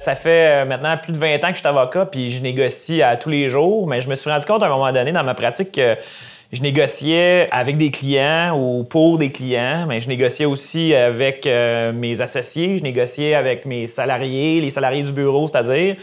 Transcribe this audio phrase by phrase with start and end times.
[0.00, 3.02] Ça fait euh, maintenant plus de 20 ans que je suis avocat, puis je négocie
[3.02, 5.22] à tous les jours, mais je me suis rendu compte à un moment donné dans
[5.22, 5.94] ma pratique que
[6.52, 11.92] je négociais avec des clients ou pour des clients, mais je négociais aussi avec euh,
[11.92, 15.94] mes associés, je négociais avec mes salariés, les salariés du bureau, c'est-à-dire.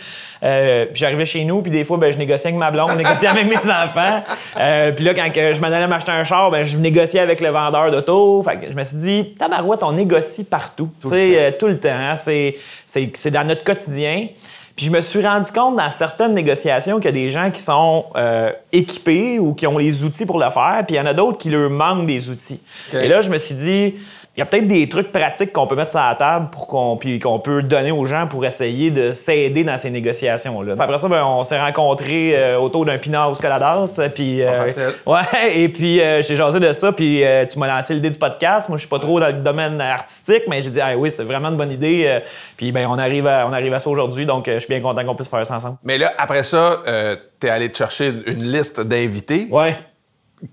[0.43, 2.97] Euh, puis j'arrivais chez nous, puis des fois, ben, je négociais avec ma blonde, je
[2.97, 4.23] négociais avec mes enfants.
[4.57, 7.49] Euh, puis là, quand je m'en allais m'acheter un char, ben, je négociais avec le
[7.49, 8.41] vendeur d'auto.
[8.43, 11.89] Fait que je me suis dit, tabarouette, on négocie partout, tu sais, tout le temps.
[11.91, 12.15] Hein.
[12.15, 14.27] C'est, c'est, c'est dans notre quotidien.
[14.77, 17.59] Puis je me suis rendu compte dans certaines négociations qu'il y a des gens qui
[17.59, 21.07] sont euh, équipés ou qui ont les outils pour le faire, puis il y en
[21.07, 22.61] a d'autres qui leur manquent des outils.
[22.93, 23.95] Et là, je me suis dit,
[24.37, 26.95] il y a peut-être des trucs pratiques qu'on peut mettre sur la table pour qu'on
[26.95, 30.75] puis qu'on peut donner aux gens pour essayer de s'aider dans ces négociations là.
[30.77, 34.69] Après ça, ben, on s'est rencontrés euh, autour d'un pinard scoladas puis euh,
[35.07, 35.23] ouais
[35.55, 38.69] et puis euh, j'ai jasé de ça puis tu m'as lancé l'idée du podcast.
[38.69, 41.23] Moi, je suis pas trop dans le domaine artistique, mais j'ai dit ah oui, c'était
[41.23, 42.21] vraiment une bonne idée.
[42.57, 45.03] puis ben on arrive à on arrive à ça aujourd'hui, donc je suis bien content
[45.03, 45.77] qu'on puisse faire ça ensemble.
[45.83, 46.83] Mais là après ça,
[47.39, 49.47] tu es allé te chercher une liste d'invités.
[49.49, 49.75] Ouais.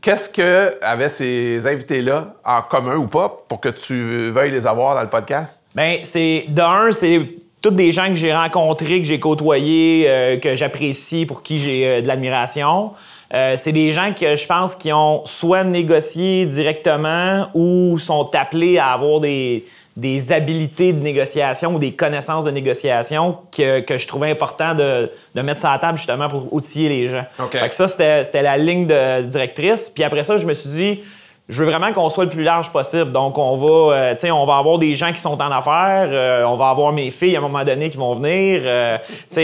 [0.00, 4.94] Qu'est-ce que avaient ces invités-là en commun ou pas pour que tu veuilles les avoir
[4.94, 5.60] dans le podcast?
[5.74, 7.20] Bien, c'est d'un, c'est
[7.60, 11.86] tous des gens que j'ai rencontrés, que j'ai côtoyés, euh, que j'apprécie, pour qui j'ai
[11.86, 12.92] euh, de l'admiration.
[13.34, 18.78] Euh, c'est des gens que je pense qui ont soit négocié directement ou sont appelés
[18.78, 19.64] à avoir des,
[19.96, 25.10] des habiletés de négociation ou des connaissances de négociation que, que je trouvais important de,
[25.34, 27.24] de, mettre sur la table justement pour outiller les gens.
[27.52, 29.90] Fait que ça, c'était la ligne de directrice.
[29.94, 31.00] Puis après ça, je me suis dit,
[31.48, 33.12] je veux vraiment qu'on soit le plus large possible.
[33.12, 36.56] Donc, on va, euh, on va avoir des gens qui sont en affaires, euh, on
[36.56, 38.96] va avoir mes filles à un moment donné qui vont venir, euh,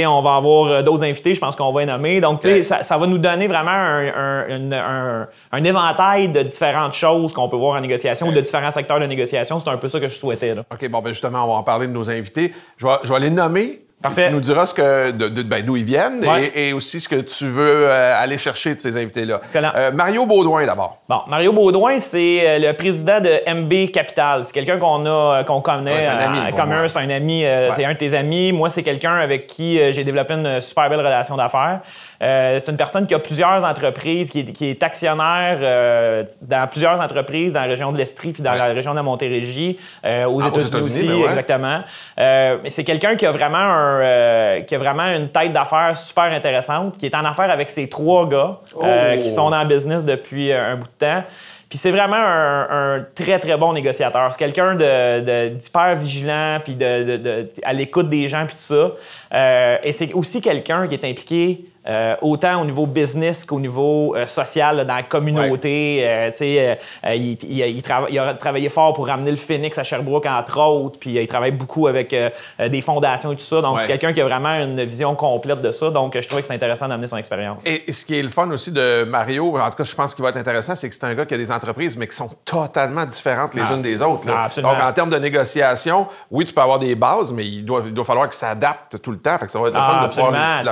[0.06, 2.22] on va avoir d'autres invités, je pense qu'on va les nommer.
[2.22, 7.50] Donc, ça, ça, va nous donner vraiment un, un, un, éventail de différentes choses qu'on
[7.50, 9.60] peut voir en négociation ou de différents secteurs de négociation.
[9.60, 10.54] C'est un peu ça que je souhaitais.
[10.54, 10.62] Là.
[10.72, 12.54] OK, bon, ben justement, on va en parler de nos invités.
[12.78, 13.80] Je vais, je vais les nommer.
[14.02, 14.28] Parfait.
[14.28, 16.24] Tu nous diras ce que, de, ben, d'où ils viennent
[16.54, 19.42] et, aussi ce que tu veux euh, aller chercher de ces invités-là.
[19.44, 19.72] Excellent.
[19.76, 20.96] Euh, Mario Baudouin, d'abord.
[21.06, 24.46] Bon, Mario Baudouin, c'est euh, le président de MB Capital.
[24.46, 26.00] C'est quelqu'un qu'on a, qu'on connaît.
[26.00, 26.56] c'est un ami.
[26.56, 28.52] commun, c'est un ami, c'est un de tes amis.
[28.52, 31.80] Moi, c'est quelqu'un avec qui j'ai développé une super belle relation d'affaires.
[32.20, 37.52] c'est une personne qui a plusieurs entreprises, qui est, qui est actionnaire dans plusieurs entreprises
[37.52, 40.76] dans la région de l'Estrie puis dans la région de Montérégie, aux Ah, aux États-Unis
[40.76, 41.28] aussi, États-Unis, ben ouais.
[41.28, 41.80] exactement.
[42.16, 46.24] mais c'est quelqu'un qui a vraiment un, euh, qui a vraiment une tête d'affaires super
[46.24, 49.22] intéressante, qui est en affaires avec ses trois gars euh, Oh.
[49.22, 51.24] qui sont dans le business depuis euh, un bout de temps.
[51.68, 54.32] Puis c'est vraiment un, un très, très bon négociateur.
[54.32, 58.56] C'est quelqu'un de, de- d'hyper vigilant, puis de, de- de- à l'écoute des gens, puis
[58.56, 58.90] tout ça.
[59.32, 64.14] Euh, et c'est aussi quelqu'un qui est impliqué euh, autant au niveau business qu'au niveau
[64.16, 66.02] euh, social, là, dans la communauté.
[66.04, 66.74] Euh, euh,
[67.14, 70.60] il, il- il trava- il a travaillé fort pour ramener le Phoenix à Sherbrooke, entre
[70.60, 70.98] autres.
[70.98, 72.14] Puis il travaille beaucoup avec
[72.58, 73.60] des fondations et tout ça.
[73.60, 73.80] Donc, Ouais.
[73.82, 75.90] c'est quelqu'un qui a vraiment une vision complète de ça.
[75.90, 77.64] Donc, je trouvais que c'est intéressant d'amener son expérience.
[77.66, 80.14] Et, et ce qui est le fun aussi de Mario, en tout cas, je pense
[80.14, 82.16] qu'il va être intéressant, c'est que c'est un gars qui a des entreprises, mais qui
[82.16, 83.74] sont totalement différentes les Ah.
[83.74, 84.26] unes des autres.
[84.26, 84.48] là.
[84.54, 84.60] Ah.
[84.60, 87.92] Donc, en termes de négociation, oui, tu peux avoir des bases, mais il doit, il
[87.94, 89.38] doit falloir que ça s'adapte tout le temps.
[89.38, 90.62] Fait que ça va être le Ah, fun de pouvoir absolument.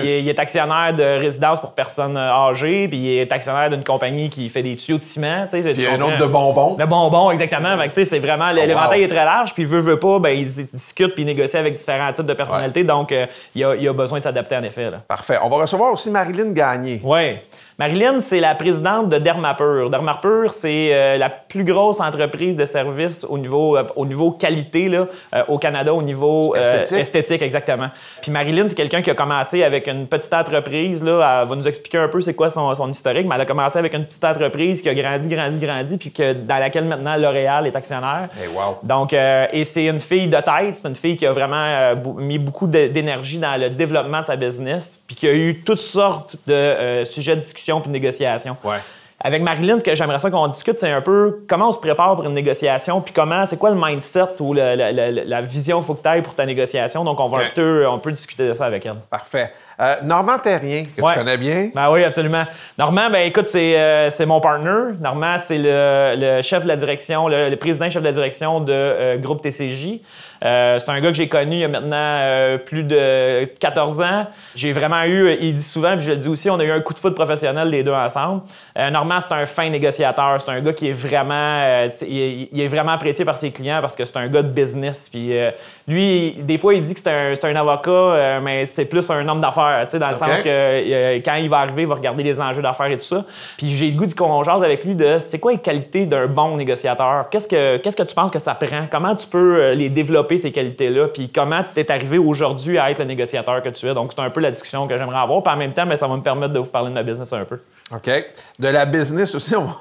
[0.00, 0.20] l'amener
[0.52, 4.62] Actionnaire de résidence pour personnes euh, âgées, puis il est actionnaire d'une compagnie qui fait
[4.62, 5.46] des tuyaux de ciment.
[5.50, 6.74] tu sais, il y a un autre de bonbons.
[6.74, 7.74] De bonbons, exactement.
[7.78, 9.04] Fait que, c'est vraiment Oh, l'éventail wow.
[9.06, 11.76] est très large, puis veut veut pas, ben il dis- discute puis il négocie avec
[11.76, 12.84] différents types de personnalités.
[12.84, 14.90] Donc euh, il, a, il a besoin de s'adapter en effet.
[14.90, 14.98] Là.
[15.08, 15.38] Parfait.
[15.42, 17.00] On va recevoir aussi Marilyn Gagné.
[17.02, 17.38] Oui.
[17.78, 19.88] Marilyn, c'est la présidente de Dermapur.
[19.88, 24.90] Dermapur, c'est euh, la plus grosse entreprise de services au niveau, euh, au niveau qualité
[24.90, 26.98] là, euh, au Canada, au niveau Esthétique.
[26.98, 27.88] esthétique, exactement.
[28.20, 31.02] Puis Marilyn, c'est quelqu'un qui a commencé avec une petite entreprise.
[31.02, 33.46] Là, elle va nous expliquer un peu c'est quoi son, son historique, mais elle a
[33.46, 37.16] commencé avec une petite entreprise qui a grandi, grandi, grandi, puis que, dans laquelle maintenant
[37.16, 38.28] L'Oréal est actionnaire.
[38.42, 38.78] Eh, wow.
[38.82, 42.66] Donc, et c'est une fille de tête, c'est une fille qui a vraiment mis beaucoup
[42.66, 47.36] d'énergie dans le développement de sa business, puis qui a eu toutes sortes de sujets
[47.36, 48.56] de discussion puis de négociation.
[48.64, 48.78] Ouais.
[49.24, 52.16] Avec Marilyn, ce que j'aimerais ça qu'on discute, c'est un peu comment on se prépare
[52.16, 56.02] pour une négociation, puis comment, c'est quoi le mindset ou la vision qu'il faut que
[56.02, 57.04] tu ailles pour ta négociation.
[57.04, 58.96] Donc, on va un peu, on peut discuter de ça avec elle.
[59.10, 59.52] Parfait.
[59.80, 61.12] Euh, Normand Terrien, que Ouais.
[61.14, 61.70] tu connais bien.
[61.74, 62.44] Ben oui, absolument.
[62.78, 64.92] Normand, ben écoute, c'est euh, c'est mon partner.
[65.00, 68.60] Normand, c'est le, le chef de la direction, le, le président chef de la direction
[68.60, 70.00] de euh, groupe TCJ.
[70.44, 74.02] Euh, c'est un gars que j'ai connu il y a maintenant euh, plus de 14
[74.02, 74.26] ans.
[74.54, 76.80] J'ai vraiment eu, il dit souvent, puis je le dis aussi, on a eu un
[76.80, 78.42] coup de foot professionnel les deux ensemble.
[78.78, 80.40] Euh, Normand, c'est un fin négociateur.
[80.40, 83.80] C'est un gars qui est vraiment, euh, il, il est vraiment apprécié par ses clients
[83.80, 85.08] parce que c'est un gars de business.
[85.08, 85.50] Puis euh,
[85.86, 89.40] lui, des fois, il dit que c'est un, avocat, euh, mais c'est plus un homme
[89.40, 92.40] d'affaires, tu sais, dans le sens que quand il va arriver, il va regarder les
[92.40, 93.24] enjeux d'affaires et tout ça.
[93.56, 96.26] Puis j'ai le goût de qu'on jase avec lui de c'est quoi les qualités d'un
[96.26, 97.28] bon négociateur?
[97.30, 98.86] Qu'est-ce que, qu'est-ce que tu penses que ça prend?
[98.90, 101.08] Comment tu peux les développer, ces qualités-là?
[101.08, 103.94] Puis comment tu t'es arrivé aujourd'hui à être le négociateur que tu es?
[103.94, 105.42] Donc, c'est un peu la discussion que j'aimerais avoir.
[105.42, 107.32] Puis en même temps, mais ça va me permettre de vous parler de ma business
[107.32, 107.58] un peu.
[107.94, 108.10] OK?
[108.58, 109.74] De la business aussi, on va,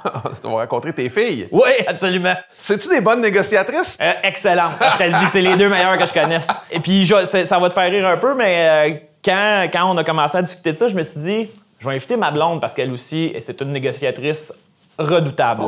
[0.43, 1.47] on va rencontrer tes filles.
[1.51, 2.35] Oui, absolument.
[2.57, 3.97] C'est-tu des bonnes négociatrices?
[4.01, 4.69] Euh, excellent.
[4.93, 6.47] Je te le dis, c'est les deux meilleurs que je connaisse.
[6.71, 9.97] Et puis, je- ça va te faire rire un peu, mais euh, quand, quand on
[9.97, 11.49] a commencé à discuter de ça, je me suis dit,
[11.79, 14.53] je vais inviter ma blonde parce qu'elle aussi, c'est une négociatrice
[15.01, 15.63] redoutable.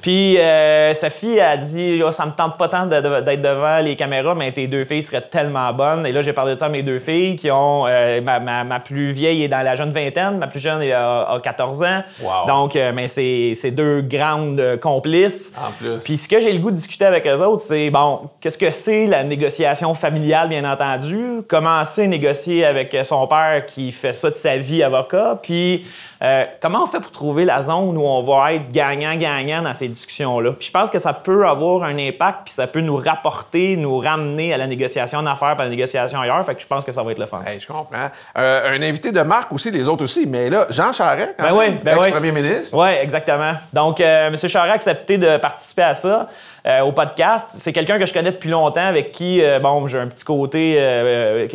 [0.00, 3.78] Puis euh, Sophie a dit oh, ça me tente pas tant de- de- d'être devant
[3.82, 6.06] les caméras, mais tes deux filles seraient tellement bonnes.
[6.06, 7.86] Et là, j'ai parlé de ça à mes deux filles qui ont.
[7.86, 10.92] euh, ma, ma- ma plus vieille est dans la jeune vingtaine, ma plus jeune est,
[10.92, 12.02] a, a 14 ans.
[12.22, 12.46] Wow.
[12.46, 15.52] Donc, euh, mais c'est c'est deux grandes euh, complices.
[15.56, 15.98] En plus.
[16.04, 18.70] Puis ce que j'ai le goût de discuter avec eux autres, c'est bon, qu'est-ce que
[18.70, 21.42] c'est la négociation familiale, bien entendu?
[21.48, 25.84] Commencer à négocier avec son père qui fait ça de sa vie avocat, puis
[26.22, 29.88] euh, comment on fait pour trouver la zone où on va être gagnant-gagnant dans ces
[29.88, 30.52] discussions-là?
[30.52, 33.98] Puis je pense que ça peut avoir un impact, puis ça peut nous rapporter, nous
[33.98, 36.44] ramener à la négociation en affaires, puis à la négociation ailleurs.
[36.44, 37.42] Fait que je pense que ça va être le fun.
[37.46, 38.10] Hey, je comprends.
[38.38, 41.56] Euh, un invité de marque aussi, les autres aussi, mais là, Jean Charest, quand Ben
[41.56, 42.06] même, oui, ben oui.
[42.06, 42.78] ex-premier ministre.
[42.78, 43.52] Oui, exactement.
[43.72, 44.36] Donc, euh, M.
[44.36, 46.28] Charest a accepté de participer à ça,
[46.66, 47.48] euh, au podcast.
[47.50, 50.76] C'est quelqu'un que je connais depuis longtemps, avec qui, euh, bon, j'ai un petit côté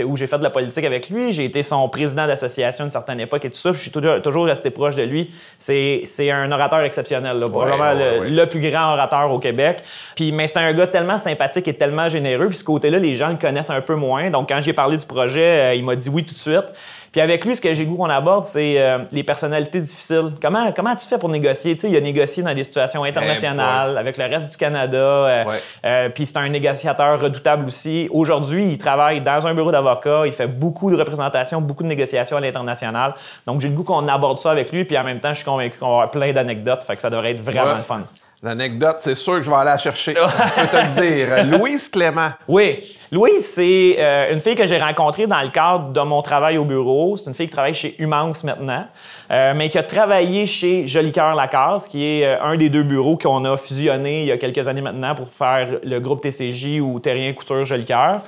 [0.05, 1.33] où j'ai fait de la politique avec lui.
[1.33, 3.73] J'ai été son président d'association à une certaine époque et tout ça.
[3.73, 5.29] Je suis toujours, toujours resté proche de lui.
[5.59, 8.29] C'est c'est un orateur exceptionnel, là, probablement ouais, le, ouais.
[8.29, 9.83] le plus grand orateur au Québec.
[10.15, 12.47] Puis, mais c'est un gars tellement sympathique et tellement généreux.
[12.47, 14.29] Puis ce côté-là, les gens le connaissent un peu moins.
[14.29, 16.65] Donc, quand j'ai parlé du projet, euh, il m'a dit oui tout de suite.
[17.11, 20.31] Puis avec lui, ce que j'ai le goût qu'on aborde, c'est euh, les personnalités difficiles.
[20.41, 21.75] Comment, comment tu fais pour négocier?
[21.75, 24.97] Tu sais, il a négocié dans des situations internationales, avec le reste du Canada.
[24.97, 25.55] euh, Ouais.
[25.85, 28.07] euh, puis c'est un négociateur redoutable aussi.
[28.11, 30.23] Aujourd'hui, il travaille dans un bureau d'avocat.
[30.25, 33.13] Il fait beaucoup de représentations, beaucoup de négociations à l'international.
[33.45, 34.85] Donc, j'ai le goût qu'on aborde ça avec lui.
[34.85, 36.83] Puis en même temps, je suis convaincu qu'on va avoir plein d'anecdotes.
[36.83, 37.77] Fait que ça devrait être vraiment Ouais.
[37.77, 38.03] le fun.
[38.43, 40.15] L'anecdote, c'est sûr que je vais aller la chercher.
[40.15, 41.45] je peux te le dire.
[41.59, 42.31] Louise Clément.
[42.47, 42.97] Oui.
[43.11, 46.65] Louise, c'est euh, une fille que j'ai rencontrée dans le cadre de mon travail au
[46.65, 47.17] bureau.
[47.17, 48.87] C'est une fille qui travaille chez Humance maintenant,
[49.29, 53.15] euh, mais qui a travaillé chez Jolicoeur Lacasse, qui est euh, un des deux bureaux
[53.15, 56.99] qu'on a fusionné il y a quelques années maintenant pour faire le groupe TCJ ou
[56.99, 58.21] Terrien Couture Jolicoeur.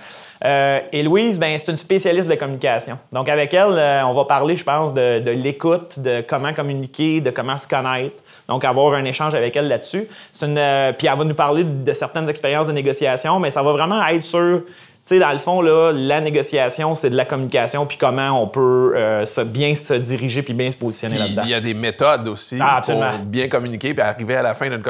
[0.45, 3.00] Euh, et Louise, ben, c'est une spécialiste de communication.
[3.12, 7.21] Donc, avec elle, euh, on va parler, je pense, de, de l'écoute, de comment communiquer,
[7.21, 8.21] de comment se connaître.
[8.47, 10.07] Donc, avoir un échange avec elle là-dessus.
[10.43, 14.05] Euh, puis, elle va nous parler de certaines expériences de négociation, mais ça va vraiment
[14.07, 14.61] être sur,
[15.05, 18.94] sais, dans le fond, là, la négociation, c'est de la communication, puis comment on peut
[18.95, 21.41] euh, se, bien se diriger puis bien se positionner là-dedans.
[21.45, 24.69] il y a des méthodes aussi Ah, pour bien communiquer puis arriver à la fin
[24.69, 24.81] d'une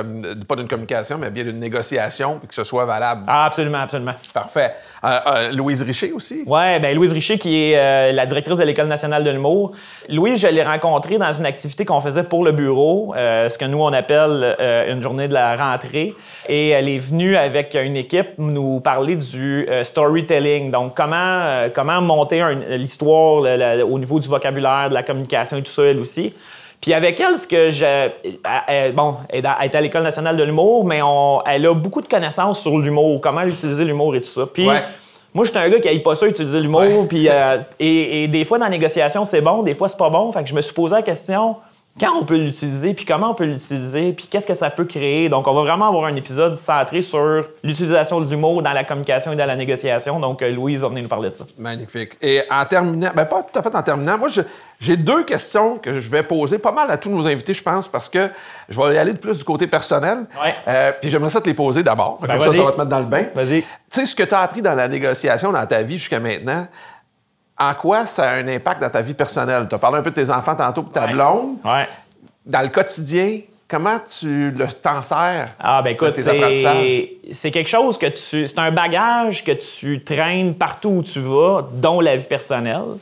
[0.45, 3.23] pas d'une communication, mais bien d'une négociation puis que ce soit valable.
[3.27, 4.13] Ah, absolument, absolument.
[4.33, 4.73] Parfait.
[5.03, 6.43] Euh, euh, Louise Richer aussi?
[6.45, 9.71] Ouais, ben Louise Richer, qui est la directrice de l'École nationale de l'humour.
[10.09, 13.81] Louise, je l'ai rencontrée dans une activité qu'on faisait pour le bureau, ce que nous,
[13.81, 14.55] on appelle
[14.89, 16.13] une journée de la rentrée.
[16.47, 20.71] Et elle est venue avec une équipe nous parler du euh, storytelling.
[20.71, 23.43] Donc, comment, euh, comment monter l'histoire
[23.89, 26.33] au niveau du vocabulaire, de la communication et tout ça, elle aussi.
[26.81, 28.09] Puis avec elle, ce que je.
[28.67, 32.07] elle- bon, elle est à- l'École nationale de l'humour, mais on- elle a beaucoup de
[32.07, 34.45] connaissances sur l'humour, comment utiliser l'humour et tout ça.
[34.53, 34.83] Puis Ouais.
[35.33, 36.81] moi, j'étais un gars qui n'aille pas ça utiliser l'humour.
[36.81, 37.05] Ouais.
[37.07, 40.09] Puis, euh, et, et des fois, dans la négociation, c'est bon, des fois, c'est pas
[40.09, 40.29] bon.
[40.33, 41.55] Fait que je me suis posé la question
[41.99, 45.29] quand on peut l'utiliser, puis comment on peut l'utiliser, puis qu'est-ce que ça peut créer.
[45.29, 49.31] Donc, on va vraiment avoir un épisode centré sur l'utilisation de l'humour dans la communication
[49.31, 50.19] et dans la négociation.
[50.19, 51.45] Donc, euh, Louise va venir nous parler de ça.
[51.57, 52.13] Magnifique.
[52.19, 54.27] Et en terminant, ben pas tout à fait en terminant, moi,
[54.79, 57.87] j'ai deux questions que je vais poser pas mal à tous nos invités, je pense,
[57.87, 58.27] parce que
[58.69, 60.25] je vais y aller de plus du côté personnel.
[60.43, 60.55] Ouais.
[60.67, 62.17] Euh, puis j'aimerais ça te les poser d'abord.
[62.21, 63.25] Ben, Comme ça, ça va te mettre dans le bain.
[63.35, 63.61] Vas-y.
[63.61, 66.65] Tu sais, ce que tu as appris dans la négociation dans ta vie jusqu'à maintenant,
[67.59, 69.67] en quoi ça a un impact dans ta vie personnelle?
[69.69, 71.13] Tu as parlé un peu de tes enfants tantôt, puis ta Ouais.
[71.13, 71.57] blonde.
[71.63, 71.87] Ouais.
[72.45, 75.49] Dans le quotidien, comment tu le t'en sers?
[75.59, 76.75] Ah, ben écoute, dans tes apprentissages?
[76.87, 78.47] c'est c'est quelque chose que tu.
[78.47, 82.97] C'est un bagage que tu traînes partout où tu vas, dont la vie personnelle.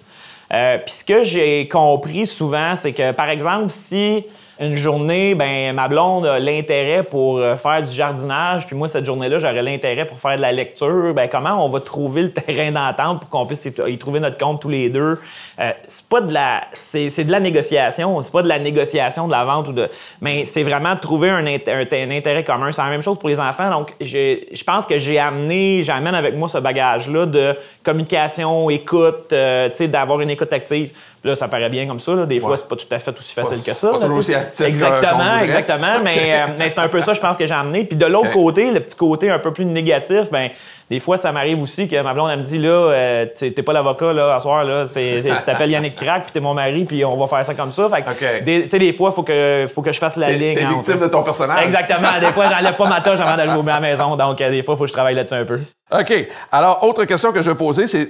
[0.54, 4.26] Euh, Puis ce que j'ai compris souvent, c'est que, par exemple, si
[4.62, 9.06] une journée, ben ma blonde a l'intérêt pour euh, faire du jardinage, puis moi, cette
[9.06, 12.72] journée-là, j'aurais l'intérêt pour faire de la lecture, ben comment on va trouver le terrain
[12.72, 15.20] d'entente pour qu'on puisse y, trouver notre compte tous les deux?
[15.60, 16.62] Euh, c'est pas de la...
[16.74, 19.90] C'est de la négociation, c'est pas de la négociation de la vente ou de...
[20.22, 22.72] Mais c'est vraiment trouver un, int- un, un intérêt commun.
[22.72, 23.70] C'est la même chose pour les enfants.
[23.72, 29.70] Donc, je pense que j'ai amené, j'amène avec moi ce bagage-là de communication, écoute, euh,
[29.70, 30.92] tu sais, d'avoir une écoute active.
[31.24, 32.16] Là, ça paraît bien comme ça.
[32.16, 32.26] là.
[32.26, 32.58] Des fois, Ouais.
[32.58, 33.92] c'est pas tout à fait aussi facile que ça.
[33.92, 36.00] pas là, aussi- qu'on Exactement, exactement.
[36.04, 37.84] Mais, euh, mais c'est un peu ça, je pense, que j'ai amené.
[37.84, 40.50] Puis de l'autre côté, le petit côté un peu plus négatif, ben
[40.90, 43.72] des fois, ça m'arrive aussi que ma blonde, elle me dit, là, euh, t'es pas
[43.72, 47.16] l'avocat, là, à soir, là, tu t'appelles Yannick Crack, puis t'es mon mari, puis on
[47.18, 47.88] va faire ça comme ça.
[47.88, 48.10] Fait que,
[48.40, 48.44] Ok.
[48.44, 50.56] des- tu sais, des fois, faut que, faut que je fasse la ligne.
[50.56, 51.64] t'es victime de ton personnage.
[51.66, 52.20] Exactement.
[52.20, 54.16] Des fois, j'enlève pas ma tâche avant d'aller à la maison.
[54.16, 55.60] Donc, euh, des fois, il faut que je travaille là-dessus un peu.
[55.92, 56.28] OK.
[56.52, 58.10] Alors, autre question que je vais poser, c'est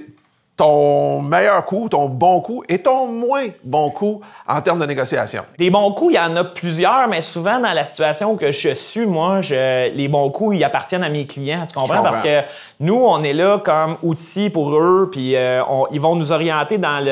[0.62, 5.42] ton meilleur coup, ton bon coup et ton moins bon coup en termes de négociation?
[5.58, 8.68] Des bons coups, il y en a plusieurs, mais souvent dans la situation que je
[8.74, 11.66] suis, moi, je, les bons coups, ils appartiennent à mes clients.
[11.66, 12.00] Tu comprends?
[12.02, 12.42] Parce que
[12.78, 16.78] nous, on est là comme outil pour eux, puis euh, on- ils vont nous orienter
[16.78, 17.04] dans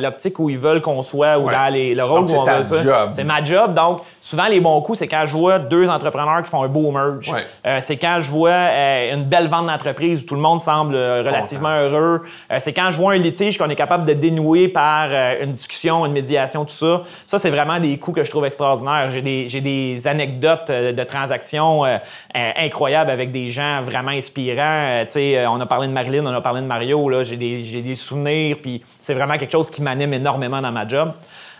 [0.00, 1.52] l'optique où ils veulent qu'on soit ou Ouais.
[1.52, 2.82] dans les, le rôle Donc, où on veut ça.
[2.82, 3.10] job.
[3.12, 3.74] C'est ma job.
[3.74, 6.90] Donc, souvent, les bons coups, c'est quand je vois deux entrepreneurs qui font un beau
[6.90, 7.30] merge.
[7.30, 7.44] Ouais.
[7.66, 10.94] Euh, c'est quand je vois euh, une belle vente d'entreprise où tout le monde semble
[10.96, 12.22] relativement heureux.
[12.60, 16.06] C'est quand je vois un litige qu'on est capable de dénouer par euh, une discussion,
[16.06, 17.02] une médiation, tout ça.
[17.26, 19.10] Ça, c'est vraiment des coups que je trouve extraordinaires.
[19.10, 19.20] J'ai
[19.60, 21.98] des, anecdotes euh, de transactions euh,
[22.34, 25.04] incroyables avec des gens vraiment inspirants.
[25.14, 27.24] On a parlé de Marilyn, on a parlé de Mario.
[27.24, 31.12] J'ai des, des souvenirs, puis c'est vraiment quelque chose qui m'anime énormément dans ma job.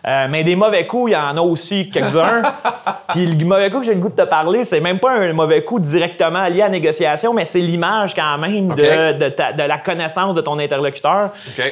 [0.06, 2.42] Euh, mais des mauvais coups, il y en a aussi quelques-uns.
[3.12, 5.32] Puis le mauvais coup que j'ai le goût de te parler, c'est même pas un
[5.32, 9.52] mauvais coup directement lié à la négociation, mais c'est l'image quand même de, de, ta-
[9.52, 11.30] de la connaissance de ton interlocuteur.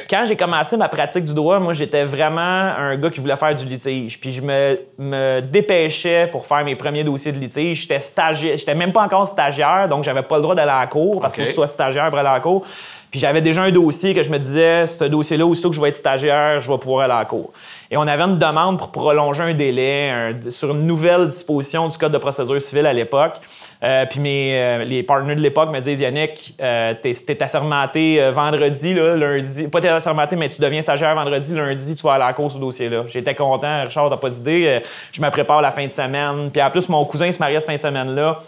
[0.09, 3.53] Quand j'ai commencé ma pratique du droit, moi, j'étais vraiment un gars qui voulait faire
[3.53, 4.19] du litige.
[4.19, 7.81] Puis je me, me dépêchais pour faire mes premiers dossiers de litige.
[7.81, 10.87] J'étais stagiaire, j'étais même pas encore stagiaire, donc j'avais pas le droit d'aller à la
[10.87, 12.65] cour parce que tu sois stagiaire pour aller à la cour.
[13.13, 15.89] Puis j'avais déjà un dossier que je me disais, ce dossier-là, aussitôt que je vais
[15.89, 17.53] être stagiaire, je vais pouvoir aller à la cour.
[17.91, 22.11] Et on avait une demande pour prolonger un délai sur une nouvelle disposition du Code
[22.11, 23.35] de procédure civile à l'époque.
[23.83, 28.19] Euh, puis mes, euh, les partenaires de l'époque me disent, Yannick, euh, t'es, t'es assermenté
[28.19, 29.67] euh, vendredi, là, lundi.
[29.67, 32.49] Pas t'es assermenté, mais tu deviens stagiaire vendredi, lundi, tu vas aller à la cour
[32.49, 33.03] ce dossier-là.
[33.09, 34.65] J'étais content, Richard, t'as pas d'idée.
[34.65, 34.79] Euh,
[35.11, 36.49] je me prépare la fin de semaine.
[36.51, 38.39] Puis en plus, mon cousin se mariait cette fin de semaine-là.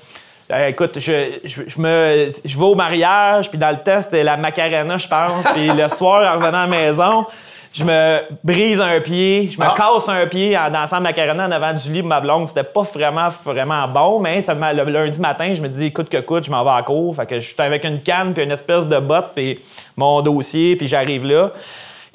[0.51, 4.23] Euh, écoute, je, je, je me, je vais au mariage, puis dans le temps, c'était
[4.23, 5.43] la Macarena, je pense.
[5.53, 7.25] Puis le soir, en revenant à la maison,
[7.73, 9.73] je me brise un pied, je me Ah.
[9.75, 12.47] casse un pied en dansant Macarena en avant du lit ma blonde.
[12.47, 16.45] C'était pas vraiment, vraiment bon, mais le lundi matin, je me dis, écoute que coûte,
[16.45, 17.15] je m'en vais à la cour.
[17.15, 19.59] Fait que je suis avec une canne, puis une espèce de botte, puis
[19.97, 21.51] mon dossier, puis j'arrive là.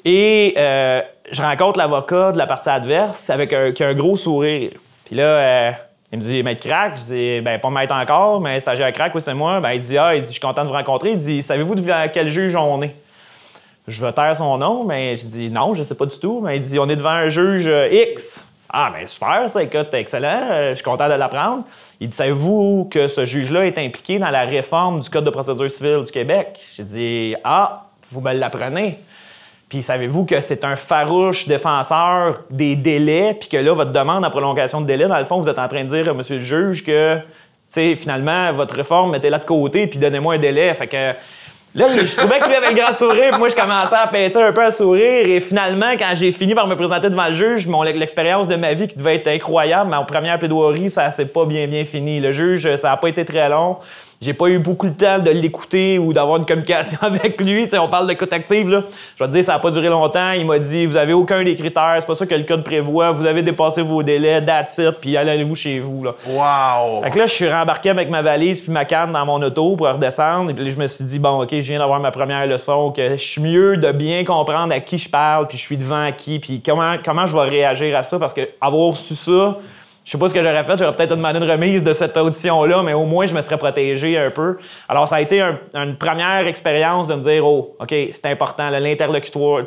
[0.05, 4.15] Et euh, je rencontre l'avocat de la partie adverse avec un, qui a un gros
[4.15, 4.71] sourire.
[5.05, 5.71] Puis là, euh,
[6.11, 6.97] il me dit, maître crack.
[6.97, 9.61] Je dis, ben, pas maître encore, mais stagiaire crack, oui, c'est moi.
[9.61, 11.11] Ben, il dit, ah, il dit, je suis content de vous rencontrer.
[11.11, 12.95] Il dit, savez-vous devant quel juge on est?
[13.87, 16.41] Je vais taire son nom, mais je dis, non, je sais pas du tout.
[16.43, 18.47] Mais il dit, on est devant un juge euh, X.
[18.69, 20.49] Ah, ben, super, ça, écoute, excellent.
[20.51, 21.63] euh, je suis content de l'apprendre.
[21.99, 25.69] Il dit, savez-vous que ce juge-là est impliqué dans la réforme du Code de procédure
[25.71, 26.59] civile du Québec?
[26.73, 28.99] J'ai dit, ah, vous me l'apprenez.
[29.71, 34.29] Puis savez-vous que c'est un farouche défenseur des délais, puis que là, votre demande en
[34.29, 36.43] prolongation de délai, dans le fond, vous êtes en train de dire, à monsieur le
[36.43, 37.21] juge, que, tu
[37.69, 40.73] sais, finalement, votre réforme, mettez-la de côté, puis donnez-moi un délai.
[40.73, 44.07] Fait que là, je trouvais qu'il avait le grand sourire, puis moi, je commençais à
[44.07, 47.35] pincer un peu à sourire, et finalement, quand j'ai fini par me présenter devant le
[47.35, 51.27] juge, mon l'expérience de ma vie qui devait être incroyable, en première plaidoirie, ça s'est
[51.27, 52.19] pas bien, bien fini.
[52.19, 53.77] Le juge, ça a pas été très long.
[54.23, 57.67] J'ai pas eu beaucoup de temps de l'écouter ou d'avoir une communication avec lui.
[57.73, 58.83] On parle d'écoute active, là.
[59.17, 60.33] Je vais te dire, ça n'a pas duré longtemps.
[60.33, 63.13] Il m'a dit, vous avez aucun des critères, c'est pas ça que le code prévoit.
[63.13, 66.13] Vous avez dépassé vos délais, that's it, puis allez-vous chez vous, là.
[66.27, 67.01] Wow!
[67.01, 69.75] Fait que là, je suis rembarqué avec ma valise puis ma canne dans mon auto
[69.75, 70.51] pour redescendre.
[70.51, 72.91] Et puis là, je me suis dit, bon, OK, je viens d'avoir ma première leçon,
[72.91, 76.11] que je suis mieux de bien comprendre à qui je parle, puis je suis devant
[76.15, 78.19] qui, puis comment, comment je vais réagir à ça?
[78.19, 79.57] Parce que avoir su ça,
[80.03, 80.77] je sais pas ce que j'aurais fait.
[80.79, 84.17] J'aurais peut-être demandé une remise de cette audition-là, mais au moins, je me serais protégé
[84.17, 84.57] un peu.
[84.89, 88.69] Alors, ça a été un- une première expérience de me dire, oh, OK, c'est important,
[88.69, 89.65] l'interlocuteur,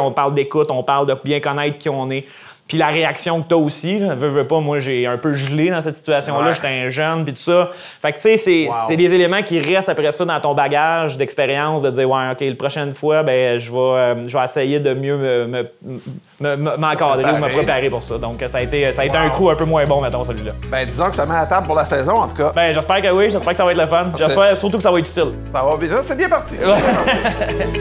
[0.00, 2.26] on parle d'écoute, on parle de bien connaître qui on est.
[2.66, 5.34] Puis la réaction que tu as aussi, là, veux, veux pas, moi j'ai un peu
[5.34, 6.54] gelé dans cette situation-là, Ouais.
[6.54, 7.68] j'étais un jeune, puis tout ça.
[8.00, 8.74] Fait que tu sais, c'est Wow.
[8.88, 12.40] c'est des éléments qui restent après ça dans ton bagage d'expérience, de dire, ouais, OK,
[12.40, 15.70] la prochaine fois, ben, je vais, euh, je vais essayer de mieux me- me-
[16.40, 17.90] me- me- m'encadrer ou me Préparer.
[17.90, 18.16] pour ça.
[18.16, 19.24] Donc ça a été, ça a été Wow.
[19.24, 20.52] un coup un peu moins bon, mettons, celui-là.
[20.70, 22.52] Ben, disons que ça met la table pour la saison, en tout cas.
[22.56, 24.06] Ben, j'espère que oui, j'espère que ça va être le fun.
[24.18, 25.32] J'espère surtout que ça va être utile.
[25.52, 26.00] Ça va bien.
[26.00, 26.54] C'est bien parti.
[26.58, 27.80] C'est bien parti.